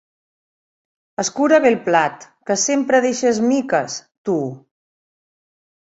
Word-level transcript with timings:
Escura 1.23 1.59
bé 1.67 1.69
el 1.73 1.77
plat, 1.89 2.27
que 2.51 2.59
sempre 2.65 3.05
deixes 3.09 3.45
miques, 3.53 4.03
tu. 4.31 4.43